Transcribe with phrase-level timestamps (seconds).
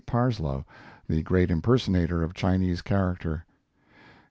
[0.07, 0.65] Parsloe,
[1.07, 3.45] the great impersonator of Chinese character.